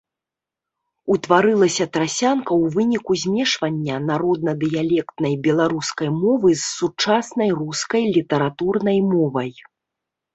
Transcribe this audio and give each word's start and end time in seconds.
Утварылася 1.15 1.85
трасянка 1.97 2.51
ў 2.61 2.71
выніку 2.75 3.17
змешвання 3.23 3.95
народна-дыялектнай 4.07 5.35
беларускай 5.49 6.09
мовы 6.23 6.49
з 6.63 6.65
сучаснай 6.79 7.49
рускай 7.61 8.03
літаратурнай 8.17 8.97
мовай. 9.11 9.51